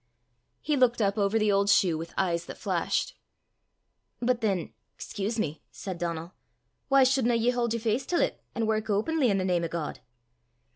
He 0.61 0.75
looked 0.75 0.99
up 0.99 1.15
over 1.15 1.37
the 1.37 1.51
old 1.51 1.69
shoe 1.69 1.95
with 1.95 2.11
eyes 2.17 2.45
that 2.47 2.57
flashed. 2.57 3.13
"But 4.19 4.41
then 4.41 4.73
excuse 4.95 5.37
me," 5.37 5.61
said 5.69 5.99
Donal," 5.99 6.33
why 6.89 7.03
shouldna 7.03 7.35
ye 7.35 7.51
haud 7.51 7.71
yer 7.71 7.79
face 7.79 8.07
til 8.07 8.17
't, 8.27 8.35
an' 8.55 8.65
wark 8.65 8.89
openly, 8.89 9.29
i' 9.29 9.35
the 9.35 9.45
name 9.45 9.63
o' 9.63 9.67
God?" 9.67 9.99